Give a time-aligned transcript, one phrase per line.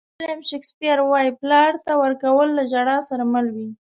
[0.19, 3.69] ویلیام شکسپیر وایي پلار ته ورکول له ژړا سره مل وي.